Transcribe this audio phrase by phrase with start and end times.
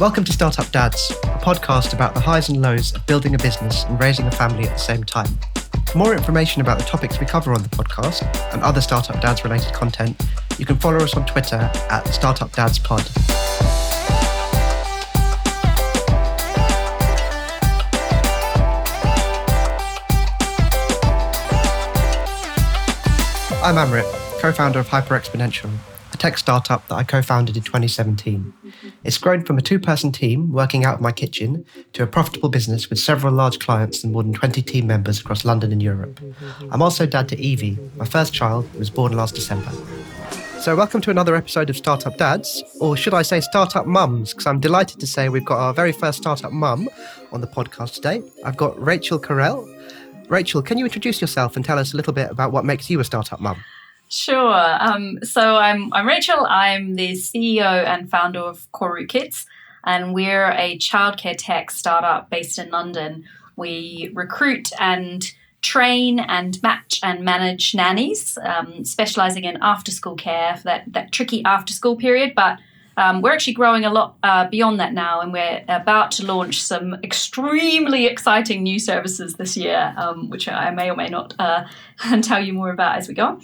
[0.00, 3.84] Welcome to Startup Dads, a podcast about the highs and lows of building a business
[3.84, 5.28] and raising a family at the same time.
[5.86, 9.44] For more information about the topics we cover on the podcast and other Startup Dads
[9.44, 10.20] related content,
[10.58, 13.08] you can follow us on Twitter at Startup Dads Pod.
[23.62, 25.70] I'm Amrit, co founder of Hyper Exponential,
[26.12, 28.52] a tech startup that I co founded in 2017.
[29.04, 32.48] It's grown from a two person team working out of my kitchen to a profitable
[32.48, 36.18] business with several large clients and more than 20 team members across London and Europe.
[36.70, 39.70] I'm also dad to Evie, my first child, who was born last December.
[40.58, 44.32] So, welcome to another episode of Startup Dads, or should I say Startup Mums?
[44.32, 46.88] Because I'm delighted to say we've got our very first startup mum
[47.30, 48.22] on the podcast today.
[48.42, 49.70] I've got Rachel Carrell.
[50.30, 52.98] Rachel, can you introduce yourself and tell us a little bit about what makes you
[53.00, 53.62] a startup mum?
[54.14, 54.76] Sure.
[54.80, 56.46] Um, so I'm I'm Rachel.
[56.48, 59.44] I'm the CEO and founder of Koru Kids,
[59.82, 63.24] and we're a childcare tech startup based in London.
[63.56, 65.28] We recruit and
[65.62, 71.10] train and match and manage nannies, um, specializing in after school care for that, that
[71.10, 72.34] tricky after school period.
[72.36, 72.60] But
[72.96, 76.62] um, we're actually growing a lot uh, beyond that now, and we're about to launch
[76.62, 81.64] some extremely exciting new services this year, um, which I may or may not uh,
[82.22, 83.40] tell you more about as we go.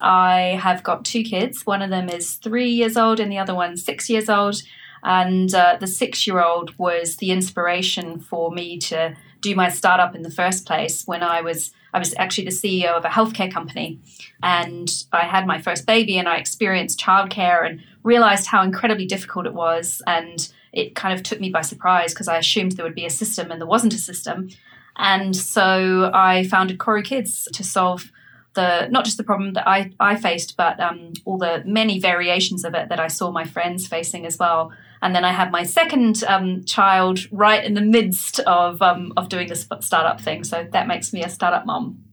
[0.00, 1.66] I have got two kids.
[1.66, 4.62] One of them is three years old, and the other one six years old.
[5.02, 10.14] And uh, the six year old was the inspiration for me to do my startup
[10.14, 13.52] in the first place when I was I was actually the CEO of a healthcare
[13.52, 13.98] company
[14.42, 19.46] and I had my first baby and I experienced childcare and realized how incredibly difficult
[19.46, 22.94] it was and it kind of took me by surprise because I assumed there would
[22.94, 24.50] be a system and there wasn't a system
[24.96, 28.12] and so I founded Koru Kids to solve
[28.54, 32.64] the not just the problem that I, I faced but um, all the many variations
[32.64, 35.62] of it that I saw my friends facing as well and then I had my
[35.62, 40.44] second um, child right in the midst of um, of doing this startup thing.
[40.44, 42.04] So that makes me a startup mom.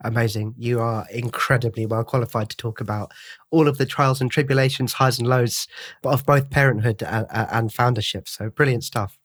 [0.00, 0.54] Amazing.
[0.58, 3.12] You are incredibly well qualified to talk about
[3.50, 5.66] all of the trials and tribulations, highs and lows
[6.04, 8.28] of both parenthood and, and foundership.
[8.28, 9.18] So brilliant stuff.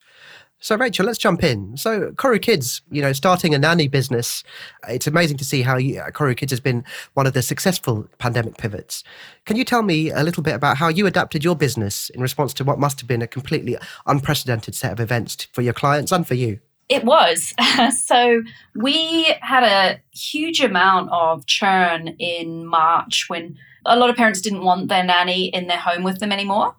[0.61, 1.77] So, Rachel, let's jump in.
[1.77, 4.43] So, Koru Kids, you know, starting a nanny business,
[4.89, 6.83] it's amazing to see how you, uh, Koru Kids has been
[7.13, 9.05] one of the successful pandemic pivots.
[9.45, 12.53] Can you tell me a little bit about how you adapted your business in response
[12.55, 16.27] to what must have been a completely unprecedented set of events for your clients and
[16.27, 16.59] for you?
[16.89, 17.53] It was.
[17.97, 18.43] so,
[18.75, 24.63] we had a huge amount of churn in March when a lot of parents didn't
[24.65, 26.75] want their nanny in their home with them anymore.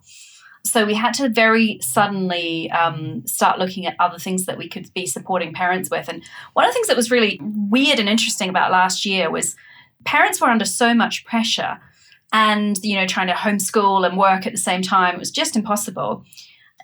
[0.62, 4.92] So we had to very suddenly um, start looking at other things that we could
[4.92, 6.08] be supporting parents with.
[6.08, 6.22] And
[6.52, 9.56] one of the things that was really weird and interesting about last year was
[10.04, 11.80] parents were under so much pressure
[12.32, 15.14] and, you know, trying to homeschool and work at the same time.
[15.14, 16.24] It was just impossible.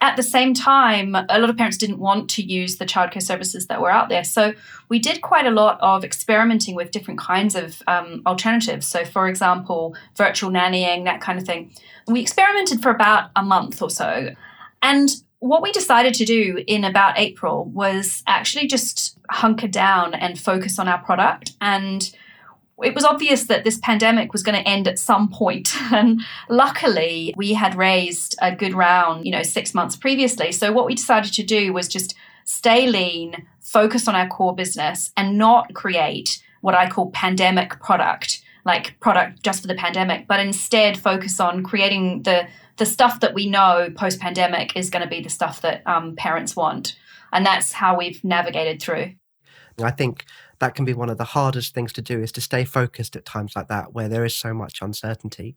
[0.01, 3.67] At the same time, a lot of parents didn't want to use the childcare services
[3.67, 4.25] that were out there.
[4.25, 4.53] So
[4.89, 8.87] we did quite a lot of experimenting with different kinds of um, alternatives.
[8.87, 11.73] So, for example, virtual nannying, that kind of thing.
[12.06, 14.31] We experimented for about a month or so.
[14.83, 15.09] And
[15.39, 20.79] what we decided to do in about April was actually just hunker down and focus
[20.79, 21.53] on our product.
[21.61, 22.15] And
[22.82, 25.32] it was obvious that this pandemic was going to end at some.
[25.92, 30.53] And luckily, we had raised a good round, you know, six months previously.
[30.53, 32.14] So what we decided to do was just
[32.44, 38.42] stay lean, focus on our core business, and not create what I call pandemic product
[38.66, 43.32] like product just for the pandemic, but instead focus on creating the the stuff that
[43.32, 46.98] we know post pandemic is going to be the stuff that um, parents want,
[47.32, 49.12] and that's how we've navigated through.
[49.82, 50.25] I think
[50.59, 53.25] that can be one of the hardest things to do is to stay focused at
[53.25, 55.56] times like that where there is so much uncertainty.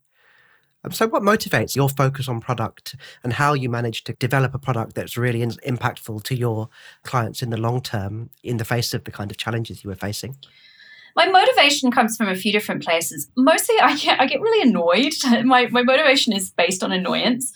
[0.83, 4.59] Um, so, what motivates your focus on product and how you manage to develop a
[4.59, 6.69] product that's really in- impactful to your
[7.03, 9.95] clients in the long term in the face of the kind of challenges you were
[9.95, 10.37] facing?
[11.15, 13.29] My motivation comes from a few different places.
[13.35, 15.13] Mostly, I get, I get really annoyed.
[15.45, 17.51] My, my motivation is based on annoyance.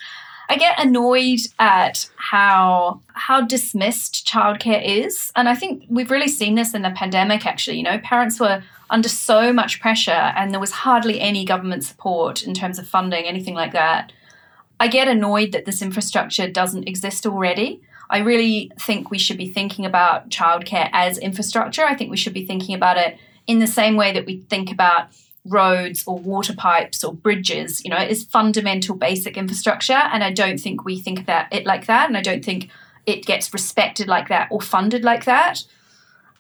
[0.54, 6.54] I get annoyed at how how dismissed childcare is, and I think we've really seen
[6.54, 7.48] this in the pandemic.
[7.48, 8.62] Actually, you know, parents were
[8.92, 13.26] under so much pressure, and there was hardly any government support in terms of funding,
[13.26, 14.14] anything like that.
[14.80, 17.82] I get annoyed that this infrastructure doesn't exist already.
[18.12, 21.84] I really think we should be thinking about childcare as infrastructure.
[21.84, 23.18] I think we should be thinking about it
[23.48, 25.08] in the same way that we think about
[25.46, 29.94] roads or water pipes or bridges, you know, is fundamental basic infrastructure.
[29.94, 32.08] And I don't think we think about it like that.
[32.08, 32.70] And I don't think
[33.06, 35.66] it gets respected like that or funded like that.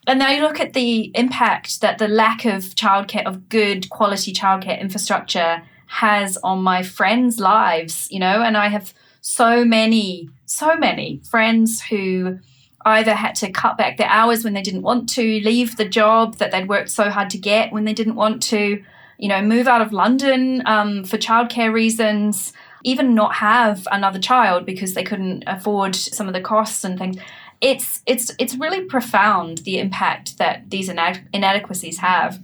[0.07, 4.33] And then I look at the impact that the lack of childcare, of good quality
[4.33, 10.75] childcare infrastructure has on my friends' lives, you know, and I have so many, so
[10.75, 12.39] many friends who
[12.85, 16.35] either had to cut back their hours when they didn't want to, leave the job
[16.35, 18.83] that they'd worked so hard to get when they didn't want to,
[19.17, 22.53] you know, move out of London um, for childcare reasons,
[22.83, 27.17] even not have another child because they couldn't afford some of the costs and things.
[27.61, 32.41] It's it's it's really profound the impact that these inadequacies have,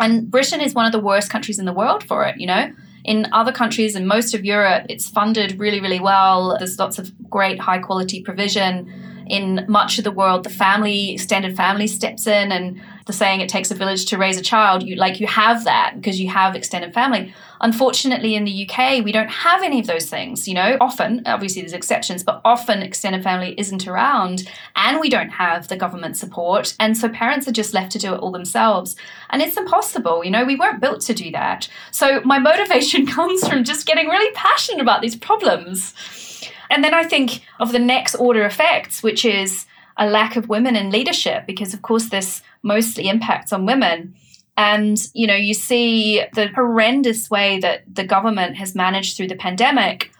[0.00, 2.40] and Britain is one of the worst countries in the world for it.
[2.40, 2.72] You know,
[3.04, 6.56] in other countries and most of Europe, it's funded really, really well.
[6.58, 8.90] There's lots of great high quality provision.
[9.26, 13.48] In much of the world, the family, extended family steps in and the saying it
[13.48, 16.56] takes a village to raise a child, you like you have that because you have
[16.56, 17.34] extended family.
[17.60, 20.48] Unfortunately, in the UK, we don't have any of those things.
[20.48, 25.30] You know, often, obviously, there's exceptions, but often extended family isn't around and we don't
[25.30, 26.74] have the government support.
[26.80, 28.96] And so parents are just left to do it all themselves.
[29.30, 30.24] And it's impossible.
[30.24, 31.68] You know, we weren't built to do that.
[31.90, 35.94] So my motivation comes from just getting really passionate about these problems.
[36.74, 39.64] And then I think of the next order effects, which is
[39.96, 44.16] a lack of women in leadership, because of course this mostly impacts on women.
[44.56, 49.36] And, you know, you see the horrendous way that the government has managed through the
[49.36, 50.10] pandemic.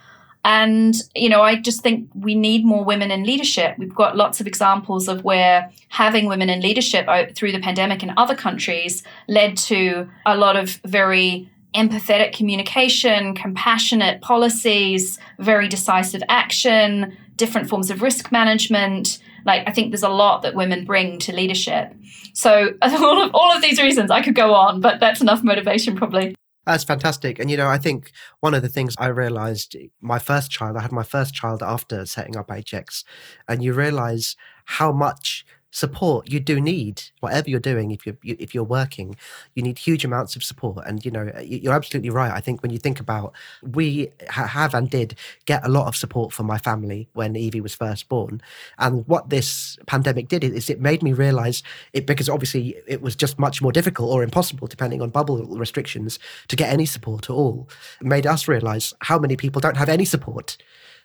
[0.45, 3.77] And, you know, I just think we need more women in leadership.
[3.77, 8.15] We've got lots of examples of where having women in leadership through the pandemic in
[8.17, 17.17] other countries led to a lot of very empathetic communication, compassionate policies, very decisive action,
[17.37, 19.19] different forms of risk management.
[19.45, 21.93] Like, I think there's a lot that women bring to leadership.
[22.33, 25.97] So, all of, all of these reasons, I could go on, but that's enough motivation
[25.97, 26.35] probably.
[26.67, 27.39] That's fantastic.
[27.39, 30.81] And, you know, I think one of the things I realized my first child, I
[30.81, 33.05] had my first child after setting up HX,
[33.47, 34.35] and you realize
[34.65, 35.45] how much
[35.75, 39.17] support you do need whatever you're doing if you're if you're working
[39.55, 40.87] you need huge amounts of support.
[40.87, 42.31] And you know you're absolutely right.
[42.31, 45.17] I think when you think about we have and did
[45.47, 48.41] get a lot of support from my family when evie was first born.
[48.79, 53.17] And what this pandemic did is it made me realize it because obviously it was
[53.17, 57.35] just much more difficult or impossible depending on bubble restrictions to get any support at
[57.35, 57.69] all.
[58.01, 60.57] It made us realize how many people don't have any support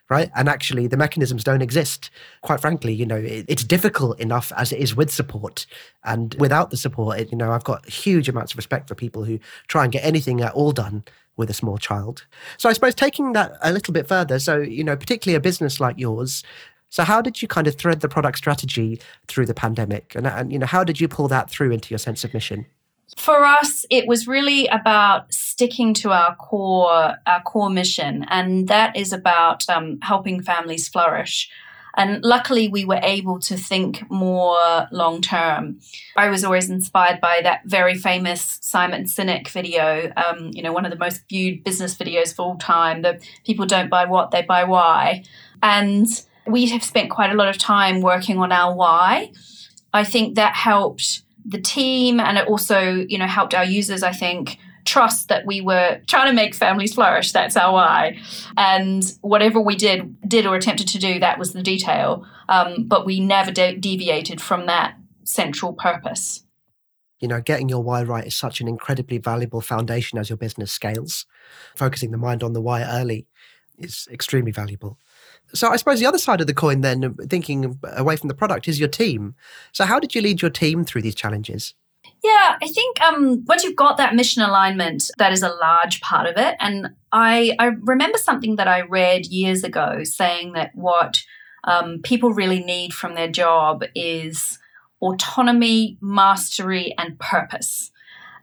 [0.10, 0.32] right?
[0.36, 2.10] And actually, the mechanisms don't exist.
[2.42, 5.66] Quite frankly, you know, it, it's difficult enough as it is with support.
[6.04, 9.24] And without the support, it, you know, I've got huge amounts of respect for people
[9.24, 11.04] who try and get anything at all done
[11.38, 12.26] with a small child.
[12.58, 15.80] So I suppose taking that a little bit further, so, you know, particularly a business
[15.80, 16.44] like yours,
[16.90, 20.16] so how did you kind of thread the product strategy through the pandemic?
[20.16, 22.66] And, and you know, how did you pull that through into your sense of mission?
[23.18, 28.96] For us, it was really about sticking to our core, our core mission, and that
[28.96, 31.50] is about um, helping families flourish.
[31.96, 35.80] And luckily, we were able to think more long term.
[36.16, 40.86] I was always inspired by that very famous Simon Sinek video, um, you know, one
[40.86, 43.02] of the most viewed business videos of all time.
[43.02, 45.24] The people don't buy what, they buy why.
[45.62, 46.08] And
[46.46, 49.32] we have spent quite a lot of time working on our why.
[49.94, 54.12] I think that helped the team and it also you know helped our users i
[54.12, 54.58] think
[54.90, 57.32] trust that we were trying to make families flourish.
[57.32, 58.18] That's our why.
[58.58, 62.26] And whatever we did did or attempted to do that was the detail.
[62.48, 66.44] Um, but we never de- deviated from that central purpose.
[67.20, 70.72] You know getting your why right is such an incredibly valuable foundation as your business
[70.72, 71.26] scales.
[71.76, 73.28] Focusing the mind on the why early
[73.78, 74.98] is extremely valuable
[75.54, 78.68] so I suppose the other side of the coin, then, thinking away from the product,
[78.68, 79.36] is your team.
[79.72, 81.74] So how did you lead your team through these challenges?
[82.24, 86.28] Yeah, I think um, once you've got that mission alignment, that is a large part
[86.28, 86.56] of it.
[86.60, 91.24] And I, I remember something that I read years ago saying that what
[91.64, 94.60] um, people really need from their job is
[95.02, 97.92] autonomy, mastery, and purpose.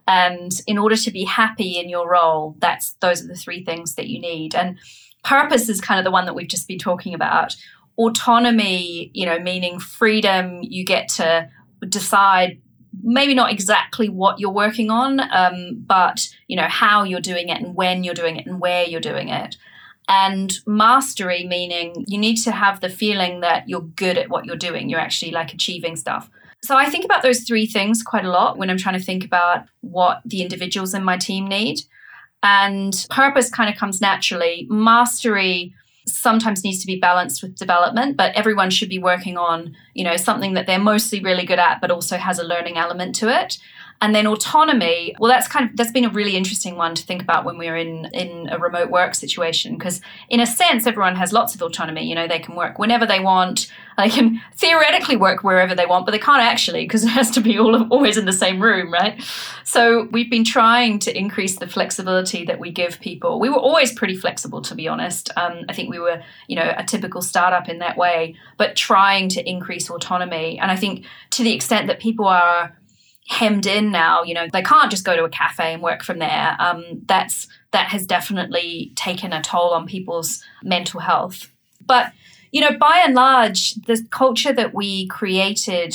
[0.07, 3.97] And in order to be happy in your role, that's those are the three things
[3.97, 4.55] that you need.
[4.55, 4.79] And
[5.27, 7.57] purpose is kind of the one that we've just been talking about.
[7.99, 11.49] Autonomy, you know, meaning freedom, you get to
[11.89, 12.61] decide
[13.03, 17.61] maybe not exactly what you're working on, um, but you know how you're doing it
[17.61, 19.57] and when you're doing it and where you're doing it.
[20.09, 24.57] And mastery, meaning you need to have the feeling that you're good at what you're
[24.57, 24.89] doing.
[24.89, 26.31] You're actually like achieving stuff.
[26.63, 29.25] So I think about those three things quite a lot when I'm trying to think
[29.25, 31.81] about what the individuals in my team need.
[32.47, 34.69] And purpose kind of comes naturally.
[34.71, 35.75] Mastery
[36.07, 40.17] sometimes needs to be balanced with development, but everyone should be working on, you know,
[40.17, 43.59] something that they're mostly really good at, but also has a learning element to it.
[44.03, 47.23] And then autonomy, well, that's kind of that's been a really interesting one to think
[47.23, 51.33] about when we're in in a remote work situation because in a sense everyone has
[51.33, 52.07] lots of autonomy.
[52.07, 53.73] You know, they can work whenever they want.
[53.97, 57.41] They can theoretically work wherever they want, but they can't actually because it has to
[57.41, 59.23] be all of, always in the same room, right?
[59.65, 63.41] So we've been trying to increase the flexibility that we give people.
[63.41, 65.31] We were always pretty flexible, to be honest.
[65.37, 69.31] Um, I think we were, you know, a typical startup in that way, but trying
[69.31, 70.59] to increase autonomy.
[70.59, 72.77] And I think to the extent that people are
[73.29, 74.23] hemmed in now.
[74.23, 76.57] You know, they can't just go to a cafe and work from there.
[76.59, 81.51] Um, that's that has definitely taken a toll on people's mental health.
[81.85, 82.13] But
[82.53, 85.95] you know, by and large, the culture that we created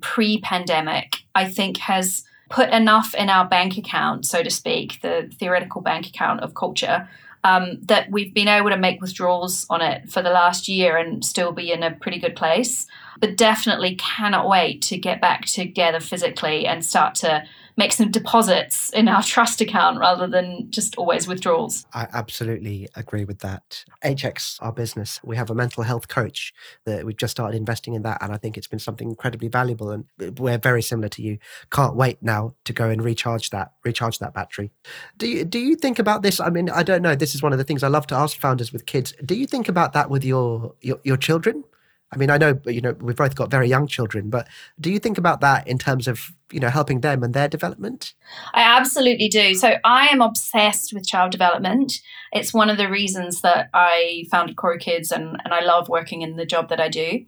[0.00, 5.82] pre-pandemic, I think, has put enough in our bank account, so to speak, the theoretical
[5.82, 7.08] bank account of culture.
[7.42, 11.24] Um, that we've been able to make withdrawals on it for the last year and
[11.24, 12.86] still be in a pretty good place
[13.20, 17.44] but definitely cannot wait to get back together physically and start to
[17.76, 21.86] make some deposits in our trust account rather than just always withdrawals.
[21.94, 23.84] I absolutely agree with that.
[24.04, 26.52] HX, our business, we have a mental health coach
[26.84, 28.18] that we've just started investing in that.
[28.20, 29.90] And I think it's been something incredibly valuable.
[29.90, 30.04] And
[30.38, 31.38] we're very similar to you.
[31.70, 34.72] Can't wait now to go and recharge that, recharge that battery.
[35.16, 36.38] Do you, do you think about this?
[36.38, 37.14] I mean, I don't know.
[37.14, 39.14] This is one of the things I love to ask founders with kids.
[39.24, 41.64] Do you think about that with your, your, your children?
[42.12, 44.48] I mean, I know you know we've both got very young children, but
[44.80, 48.14] do you think about that in terms of you know helping them and their development?
[48.52, 49.54] I absolutely do.
[49.54, 52.00] So I am obsessed with child development.
[52.32, 56.22] It's one of the reasons that I founded Koru Kids, and and I love working
[56.22, 57.24] in the job that I do.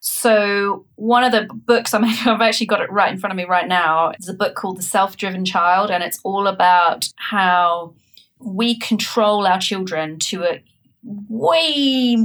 [0.00, 3.44] So one of the books I'm, I've actually got it right in front of me
[3.44, 4.10] right now.
[4.10, 7.94] It's a book called The Self-Driven Child, and it's all about how
[8.38, 10.62] we control our children to a
[11.02, 12.16] way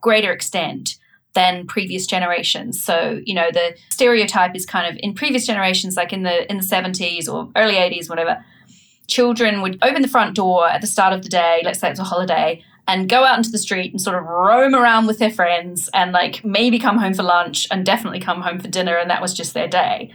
[0.00, 0.96] greater extent
[1.40, 2.82] than previous generations.
[2.82, 6.58] So, you know, the stereotype is kind of in previous generations, like in the in
[6.58, 8.44] the 70s or early 80s, whatever,
[9.06, 11.98] children would open the front door at the start of the day, let's say it's
[11.98, 15.30] a holiday, and go out into the street and sort of roam around with their
[15.30, 19.08] friends and like maybe come home for lunch and definitely come home for dinner, and
[19.08, 20.12] that was just their day.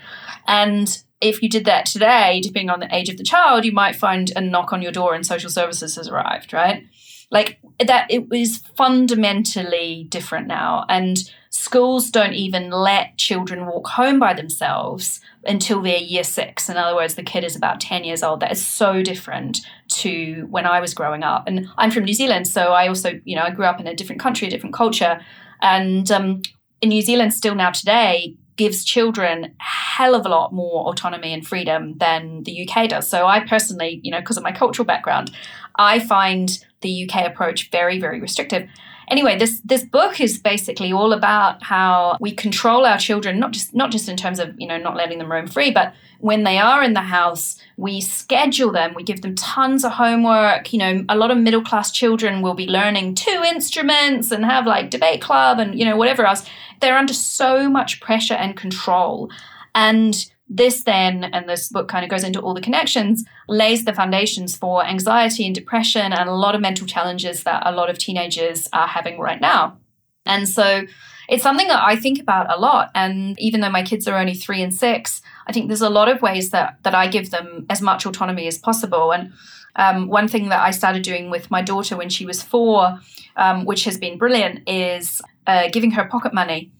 [0.47, 0.87] And
[1.21, 4.31] if you did that today, depending on the age of the child, you might find
[4.35, 6.85] a knock on your door and social services has arrived, right?
[7.31, 10.85] Like that it was fundamentally different now.
[10.89, 11.17] And
[11.49, 16.69] schools don't even let children walk home by themselves until they're year six.
[16.69, 18.39] In other words the kid is about 10 years old.
[18.39, 21.47] That is so different to when i was growing up.
[21.47, 23.95] And i'm from new zealand so i also you know i grew up in a
[23.95, 25.19] different country a different culture.
[25.61, 26.41] And um,
[26.81, 31.33] in new zealand still now today gives children a hell of a lot more autonomy
[31.33, 33.07] and freedom than the UK does.
[33.07, 35.31] So I personally, you know, because of my cultural background,
[35.77, 38.69] I find the UK approach very, very restrictive.
[39.07, 43.75] Anyway, this this book is basically all about how we control our children, not just
[43.75, 46.57] not just in terms of you know not letting them roam free, but when they
[46.57, 50.73] are in the house, we schedule them, we give them tons of homework.
[50.73, 54.65] You know, a lot of middle class children will be learning two instruments and have
[54.65, 56.47] like debate club and you know whatever else.
[56.81, 59.29] They're under so much pressure and control,
[59.75, 60.13] and
[60.47, 64.55] this then, and this book kind of goes into all the connections, lays the foundations
[64.55, 68.67] for anxiety and depression and a lot of mental challenges that a lot of teenagers
[68.71, 69.77] are having right now.
[70.25, 70.83] And so
[71.27, 72.91] it's something that I think about a lot.
[72.93, 76.09] And even though my kids are only three and six, I think there's a lot
[76.09, 79.11] of ways that that I give them as much autonomy as possible.
[79.11, 79.33] And
[79.75, 82.99] um, one thing that I started doing with my daughter when she was four,
[83.35, 86.71] um, which has been brilliant, is uh, giving her pocket money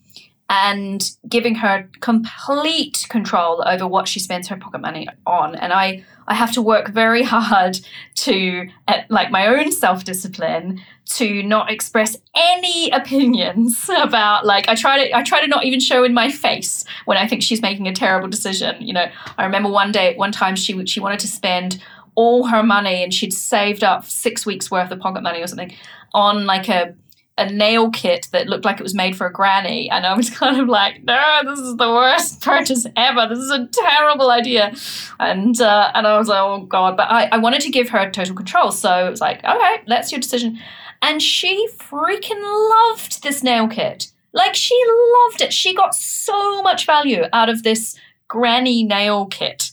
[0.49, 5.55] and giving her complete control over what she spends her pocket money on.
[5.55, 7.79] And I, I have to work very hard
[8.15, 8.69] to,
[9.09, 15.15] like my own self discipline, to not express any opinions about like I try to
[15.15, 17.93] I try to not even show in my face when I think she's making a
[17.93, 18.81] terrible decision.
[18.81, 19.05] You know,
[19.37, 21.81] I remember one day, one time she she wanted to spend
[22.15, 25.73] all her money and she'd saved up six weeks worth of pocket money or something
[26.13, 26.95] on like a
[27.37, 29.89] a nail kit that looked like it was made for a granny.
[29.89, 33.27] And I was kind of like, no, this is the worst purchase ever.
[33.27, 34.73] This is a terrible idea.
[35.19, 36.97] And uh, and I was like, oh God.
[36.97, 38.71] But I, I wanted to give her total control.
[38.71, 40.59] So it was like, okay, that's your decision.
[41.01, 44.11] And she freaking loved this nail kit.
[44.33, 44.79] Like she
[45.23, 45.53] loved it.
[45.53, 49.71] She got so much value out of this granny nail kit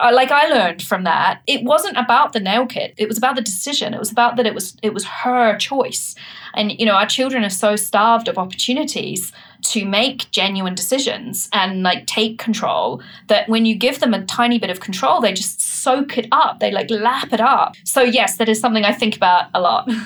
[0.00, 2.94] Uh, like I learned from that, it wasn't about the nail kit.
[2.96, 3.92] It was about the decision.
[3.92, 6.14] It was about that it was it was her choice.
[6.54, 9.32] And you know, our children are so starved of opportunities
[9.64, 14.58] to make genuine decisions and like take control that when you give them a tiny
[14.58, 16.58] bit of control, they just soak it up.
[16.58, 17.76] They like lap it up.
[17.84, 19.90] So yes, that is something I think about a lot.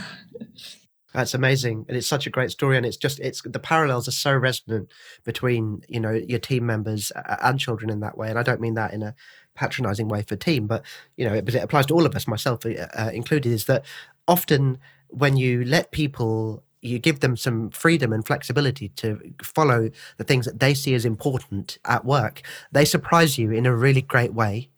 [1.15, 2.77] That's amazing, and it's such a great story.
[2.77, 4.93] And it's just it's the parallels are so resonant
[5.25, 8.29] between you know your team members uh, and children in that way.
[8.29, 9.15] And I don't mean that in a
[9.57, 10.83] patronizing way for team, but
[11.17, 13.53] you know, it, it applies to all of us, myself uh, uh included.
[13.53, 13.85] Is that
[14.29, 20.25] often when you let people you give them some freedom and flexibility to follow the
[20.25, 24.35] things that they see as important at work, they surprise you in a really great
[24.35, 24.69] way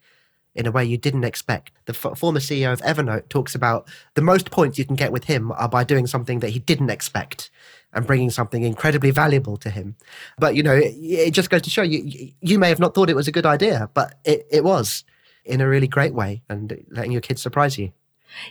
[0.59, 1.71] in a way you didn't expect.
[1.85, 5.23] The f- former CEO of Evernote talks about the most points you can get with
[5.23, 7.49] him are by doing something that he didn't expect
[7.93, 9.95] and bringing something incredibly valuable to him.
[10.37, 13.09] But you know, it, it just goes to show you you may have not thought
[13.09, 15.05] it was a good idea, but it, it was
[15.45, 17.93] in a really great way and letting your kids surprise you.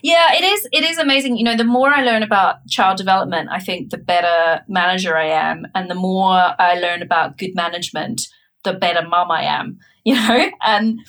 [0.03, 0.67] Yeah, it is.
[0.73, 1.37] It is amazing.
[1.37, 5.27] You know, the more I learn about child development, I think the better manager I
[5.27, 8.29] am, and the more I learn about good management,
[8.65, 9.79] the better mum I am.
[10.05, 11.01] You know, and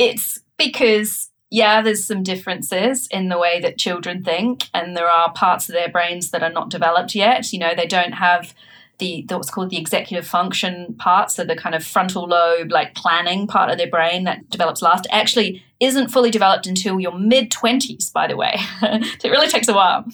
[0.00, 5.32] it's because yeah, there's some differences in the way that children think, and there are
[5.32, 7.52] parts of their brains that are not developed yet.
[7.52, 8.54] You know, they don't have
[8.98, 12.94] the, the, what's called the executive function part, so the kind of frontal lobe, like
[12.94, 17.50] planning part of their brain that develops last, actually isn't fully developed until your mid
[17.50, 18.56] 20s, by the way.
[18.80, 18.88] so
[19.24, 20.04] it really takes a while.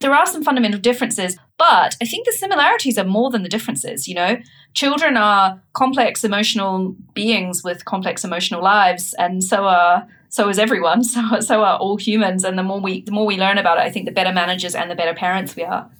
[0.00, 4.08] There are some fundamental differences, but I think the similarities are more than the differences.
[4.08, 4.36] You know,
[4.74, 11.02] children are complex emotional beings with complex emotional lives, and so are so is everyone.
[11.08, 12.44] So so are all humans.
[12.44, 14.74] And the more we the more we learn about it, I think the better managers
[14.74, 15.90] and the better parents we are.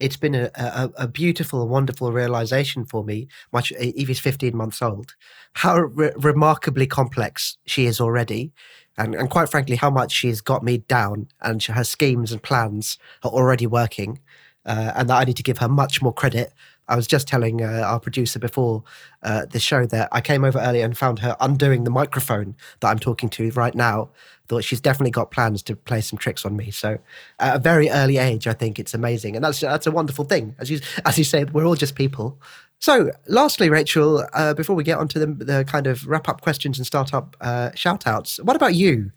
[0.00, 3.28] It's been a, a, a beautiful, wonderful realization for me.
[3.52, 5.14] Much Evie's fifteen months old,
[5.54, 8.52] how re- remarkably complex she is already,
[8.98, 12.98] and and quite frankly, how much she's got me down, and her schemes and plans
[13.22, 14.20] are already working.
[14.64, 16.52] Uh, and that I need to give her much more credit
[16.88, 18.82] I was just telling uh, our producer before
[19.22, 22.88] uh, the show that I came over earlier and found her undoing the microphone that
[22.88, 24.10] I'm talking to right now.
[24.52, 26.70] Thought she's definitely got plans to play some tricks on me.
[26.70, 26.98] So
[27.38, 30.54] at a very early age, I think it's amazing, and that's that's a wonderful thing.
[30.58, 32.38] As you as you said, we're all just people.
[32.78, 36.78] So, lastly, Rachel, uh, before we get onto the, the kind of wrap up questions
[36.78, 39.12] and startup uh, shout outs, what about you?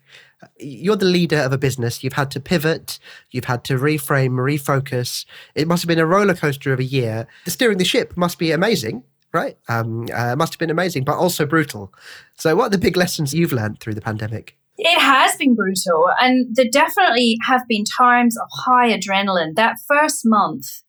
[0.59, 2.03] you're the leader of a business.
[2.03, 2.99] You've had to pivot.
[3.31, 5.25] You've had to reframe, refocus.
[5.55, 7.27] It must have been a roller coaster of a year.
[7.47, 9.57] Steering the ship must be amazing, right?
[9.67, 11.93] Um, uh, must have been amazing, but also brutal.
[12.37, 14.57] So, what are the big lessons you've learned through the pandemic?
[14.77, 19.55] It has been brutal, and there definitely have been times of high adrenaline.
[19.55, 20.83] That first month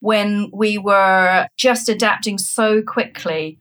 [0.00, 3.58] when we were just adapting so quickly.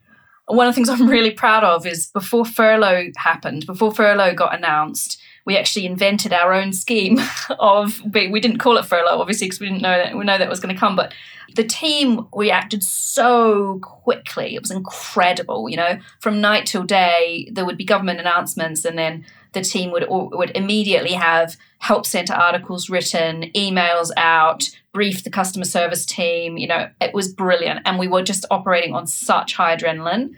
[0.48, 4.56] One of the things I'm really proud of is before furlough happened, before furlough got
[4.56, 7.20] announced, we actually invented our own scheme
[7.60, 10.48] of we didn't call it furlough obviously because we didn't know that we know that
[10.48, 11.12] was going to come but
[11.56, 17.66] the team reacted so quickly it was incredible you know from night till day there
[17.66, 22.90] would be government announcements and then the team would would immediately have help center articles
[22.90, 28.08] written emails out brief the customer service team you know it was brilliant and we
[28.08, 30.36] were just operating on such high adrenaline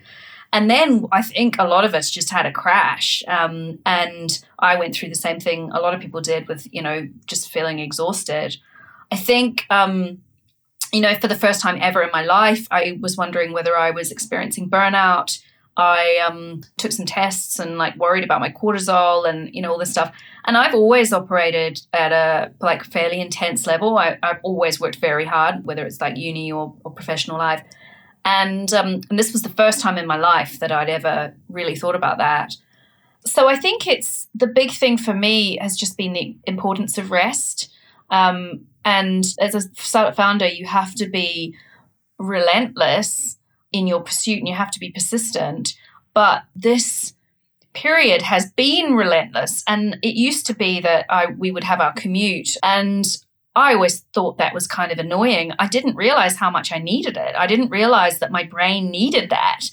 [0.53, 3.23] and then I think a lot of us just had a crash.
[3.27, 6.81] Um, and I went through the same thing a lot of people did with, you
[6.81, 8.57] know, just feeling exhausted.
[9.11, 10.19] I think, um,
[10.91, 13.91] you know, for the first time ever in my life, I was wondering whether I
[13.91, 15.41] was experiencing burnout.
[15.77, 19.77] I um, took some tests and like worried about my cortisol and you know all
[19.77, 20.13] this stuff.
[20.45, 23.97] And I've always operated at a like fairly intense level.
[23.97, 27.63] I, have always worked very hard, whether it's like uni or, or professional life.
[28.23, 31.75] And, um, and this was the first time in my life that I'd ever really
[31.75, 32.55] thought about that.
[33.25, 37.11] So I think it's the big thing for me has just been the importance of
[37.11, 37.71] rest.
[38.09, 41.55] Um, and as a startup founder, you have to be
[42.17, 43.37] relentless
[43.71, 45.75] in your pursuit and you have to be persistent.
[46.13, 47.13] But this
[47.73, 49.63] period has been relentless.
[49.67, 53.05] And it used to be that I, we would have our commute and
[53.53, 55.51] I always thought that was kind of annoying.
[55.59, 57.35] I didn't realize how much I needed it.
[57.35, 59.65] I didn't realize that my brain needed that.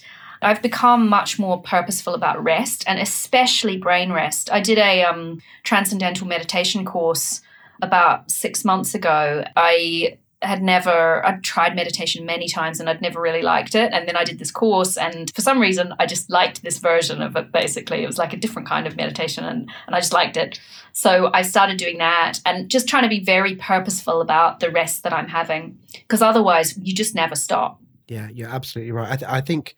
[0.42, 4.50] I've become much more purposeful about rest and especially brain rest.
[4.50, 7.40] I did a um, transcendental meditation course
[7.80, 9.44] about six months ago.
[9.56, 13.92] I had never I'd tried meditation many times and I'd never really liked it.
[13.92, 17.20] And then I did this course and for some reason I just liked this version
[17.20, 18.04] of it basically.
[18.04, 20.60] It was like a different kind of meditation and, and I just liked it.
[20.92, 25.02] So I started doing that and just trying to be very purposeful about the rest
[25.02, 25.78] that I'm having.
[25.92, 27.80] Because otherwise you just never stop.
[28.06, 29.10] Yeah you're absolutely right.
[29.10, 29.74] I, th- I think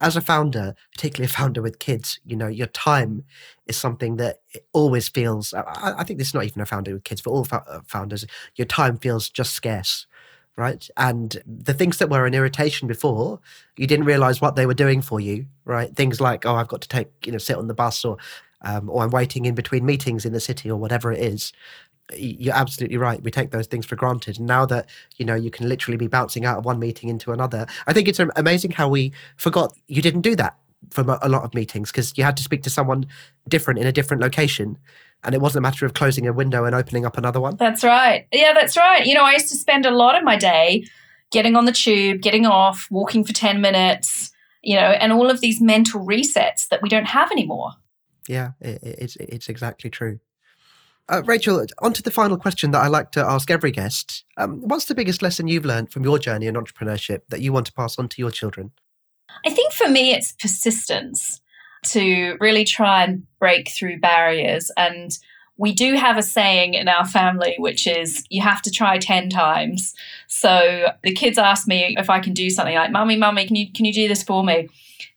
[0.00, 3.24] as a founder, particularly a founder with kids, you know, your time
[3.66, 4.38] is something that
[4.72, 5.52] always feels.
[5.52, 8.24] I, I think this is not even a founder with kids, but all uh, founders,
[8.56, 10.06] your time feels just scarce,
[10.56, 10.88] right?
[10.96, 13.40] And the things that were an irritation before,
[13.76, 15.94] you didn't realize what they were doing for you, right?
[15.94, 18.16] Things like, oh, I've got to take, you know, sit on the bus or,
[18.62, 21.52] um, or I'm waiting in between meetings in the city or whatever it is.
[22.16, 23.22] You're absolutely right.
[23.22, 24.40] We take those things for granted.
[24.40, 27.66] Now that, you know, you can literally be bouncing out of one meeting into another,
[27.86, 30.56] I think it's amazing how we forgot you didn't do that
[30.90, 33.06] from a, lot of meetings because you had to speak to someone
[33.48, 34.78] different in a different location.
[35.22, 37.56] And it wasn't a matter of closing a window and opening up another one.
[37.56, 38.26] That's right.
[38.32, 39.04] Yeah, that's right.
[39.04, 40.86] You know, I used to spend a lot of my day
[41.30, 45.40] getting on the tube, getting off, walking for 10 minutes, you know, and all of
[45.40, 47.72] these mental resets that we don't have anymore.
[48.26, 50.20] Yeah, it, it's, it's exactly true.
[51.10, 54.24] Uh, Rachel, on to the final question that I like to ask every guest.
[54.36, 57.66] Um, what's the biggest lesson you've learned from your journey in entrepreneurship that you want
[57.66, 58.70] to pass on to your children?
[59.44, 61.40] I think for me, it's persistence
[61.86, 64.70] to really try and break through barriers.
[64.76, 65.18] And
[65.56, 69.30] we do have a saying in our family, which is you have to try 10
[69.30, 69.94] times.
[70.28, 73.72] So the kids ask me if I can do something like, Mummy, Mummy, can you,
[73.72, 74.68] can you do this for me?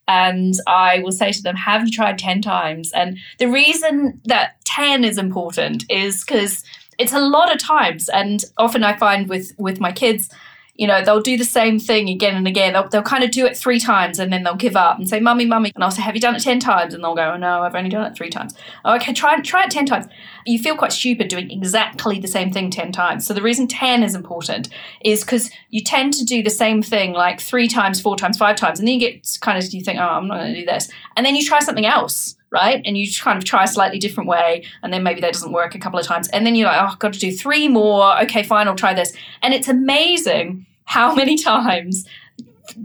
[0.08, 2.91] And I will say to them, Have you tried 10 times?
[2.93, 6.63] And the reason that 10 is important is because
[6.98, 8.10] it's a lot of times.
[8.10, 10.30] And often I find with, with my kids,
[10.75, 12.73] you know, they'll do the same thing again and again.
[12.73, 15.19] They'll, they'll kind of do it three times and then they'll give up and say,
[15.19, 15.71] Mummy, Mummy.
[15.75, 16.95] And I'll say, Have you done it 10 times?
[16.95, 18.55] And they'll go, Oh, no, I've only done it three times.
[18.83, 20.07] Oh, okay, try, try it 10 times.
[20.47, 23.27] You feel quite stupid doing exactly the same thing 10 times.
[23.27, 24.69] So the reason 10 is important
[25.05, 28.55] is because you tend to do the same thing like three times, four times, five
[28.55, 28.79] times.
[28.79, 30.89] And then you get kind of, you think, Oh, I'm not going to do this.
[31.15, 32.82] And then you try something else right?
[32.86, 35.76] And you kind of try a slightly different way, and then maybe that doesn't work
[35.76, 36.30] a couple of times.
[36.30, 38.22] And then you're like, oh, I've got to do three more.
[38.22, 39.12] Okay, fine, I'll try this.
[39.42, 42.08] And it's amazing how many times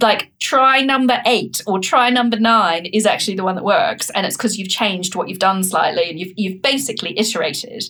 [0.00, 4.26] like try number eight or try number nine is actually the one that works and
[4.26, 7.88] it's because you've changed what you've done slightly and you've, you've basically iterated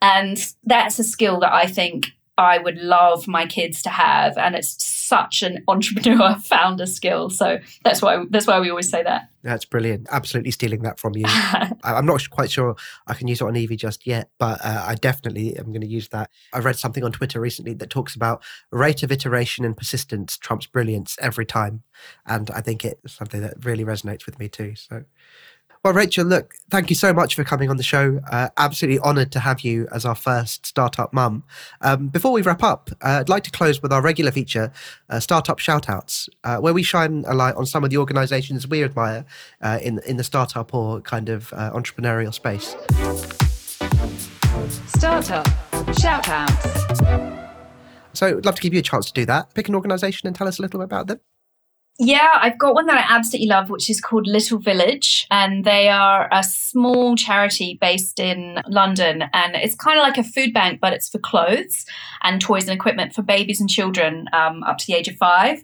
[0.00, 4.56] and that's a skill that i think I would love my kids to have, and
[4.56, 7.30] it's such an entrepreneur founder skill.
[7.30, 9.28] So that's why that's why we always say that.
[9.42, 10.06] That's brilliant.
[10.10, 11.24] Absolutely stealing that from you.
[11.84, 14.94] I'm not quite sure I can use it on Evie just yet, but uh, I
[14.94, 16.30] definitely am going to use that.
[16.54, 20.66] I read something on Twitter recently that talks about rate of iteration and persistence trumps
[20.66, 21.82] brilliance every time,
[22.26, 24.74] and I think it's something that really resonates with me too.
[24.76, 25.04] So
[25.84, 28.18] well, Rachel, look, thank you so much for coming on the show.
[28.32, 31.44] Uh, absolutely honoured to have you as our first startup mum.
[31.82, 34.72] Um, before we wrap up, uh, I'd like to close with our regular feature,
[35.10, 38.82] uh, Startup Shoutouts, uh, where we shine a light on some of the organisations we
[38.82, 39.26] admire
[39.60, 42.74] uh, in in the startup or kind of uh, entrepreneurial space.
[44.88, 45.46] Startup
[45.92, 47.44] Shoutouts.
[48.14, 49.52] So, I'd love to give you a chance to do that.
[49.52, 51.20] Pick an organisation and tell us a little bit about them.
[51.98, 55.28] Yeah, I've got one that I absolutely love, which is called Little Village.
[55.30, 59.24] And they are a small charity based in London.
[59.32, 61.86] And it's kind of like a food bank, but it's for clothes
[62.22, 65.62] and toys and equipment for babies and children um, up to the age of five.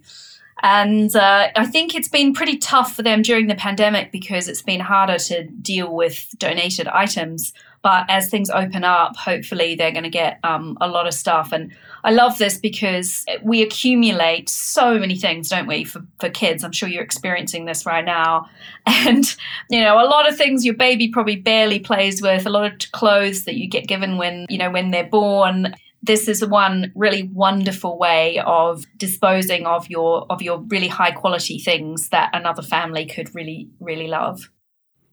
[0.63, 4.63] And uh, I think it's been pretty tough for them during the pandemic because it's
[4.63, 7.53] been harder to deal with donated items.
[7.83, 11.51] But as things open up, hopefully they're going to get um, a lot of stuff.
[11.53, 11.73] And
[12.05, 16.63] I love this because we accumulate so many things, don't we, for, for kids?
[16.63, 18.49] I'm sure you're experiencing this right now.
[18.87, 19.25] And,
[19.71, 22.93] you know, a lot of things your baby probably barely plays with, a lot of
[22.93, 27.25] clothes that you get given when, you know, when they're born this is one really
[27.25, 33.05] wonderful way of disposing of your of your really high quality things that another family
[33.05, 34.51] could really really love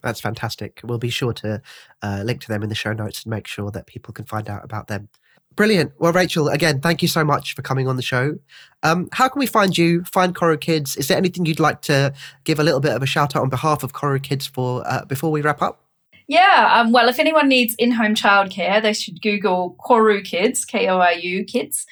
[0.08, 1.62] that's fantastic we'll be sure to
[2.02, 4.50] uh, link to them in the show notes and make sure that people can find
[4.50, 5.10] out about them
[5.58, 5.92] Brilliant.
[5.98, 8.38] Well, Rachel, again, thank you so much for coming on the show.
[8.84, 10.96] Um, how can we find you, find Koru Kids?
[10.96, 13.50] Is there anything you'd like to give a little bit of a shout out on
[13.50, 15.82] behalf of Koru Kids for uh, before we wrap up?
[16.28, 21.88] Yeah, um, well, if anyone needs in-home childcare, they should Google Koru Kids, K-O-R-U Kids.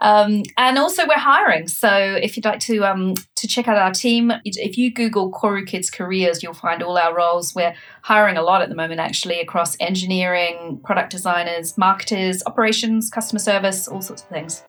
[0.00, 1.68] Um, and also, we're hiring.
[1.68, 5.66] So if you'd like to um, to check out our team, if you Google Koru
[5.66, 7.54] Kids Careers, you'll find all our roles.
[7.54, 13.38] We're hiring a lot at the moment, actually, across engineering, product designers, marketers, operations, customer
[13.38, 14.62] service, all sorts of things.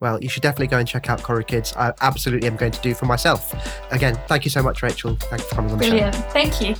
[0.00, 1.72] Well, you should definitely go and check out Koru Kids.
[1.76, 3.54] I absolutely am going to do for myself.
[3.92, 5.16] Again, thank you so much, Rachel.
[5.16, 6.14] Thanks for coming on the Brilliant.
[6.14, 6.20] show.
[6.30, 6.74] Thank you.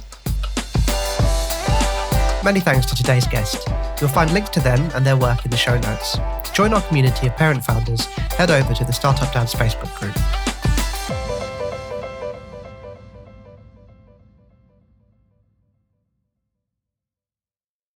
[2.44, 3.68] Many thanks to today's guest.
[4.02, 6.14] You'll find links to them and their work in the show notes.
[6.14, 10.16] To join our community of parent founders, head over to the Startup Dads Facebook group.